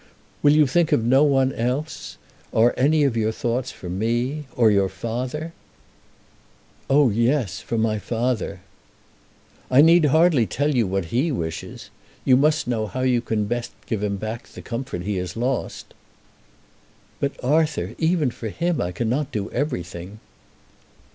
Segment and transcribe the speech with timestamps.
[0.41, 2.17] "Will you think of no one else?
[2.51, 5.53] Are any of your thoughts for me, or for your father?"
[6.89, 8.61] "Oh, yes; for my father."
[9.69, 11.91] "I need hardly tell you what he wishes.
[12.25, 15.93] You must know how you can best give him back the comfort he has lost."
[17.19, 20.19] "But, Arthur, even for him I cannot do everything."